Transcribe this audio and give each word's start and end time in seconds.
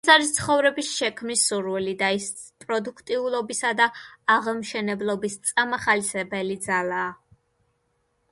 ეს 0.03 0.09
არის 0.11 0.29
ცხოვრების 0.35 0.87
შექმნის 0.99 1.41
სურვილი 1.49 1.91
და 1.99 2.07
ის 2.19 2.29
პროდუქტიულობისა 2.63 3.73
და 3.81 3.87
აღმშენებლობის 4.37 5.37
წამახალისებელი 5.49 6.57
ძალაა. 6.67 7.13